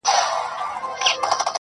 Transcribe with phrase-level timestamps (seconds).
[0.03, 1.47] مالي پرمختګ